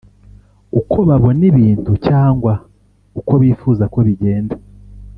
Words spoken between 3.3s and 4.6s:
bifuza ko bigenda